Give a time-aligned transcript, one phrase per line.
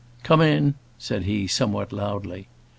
[0.23, 2.47] "Come in," said he, somewhat loudly.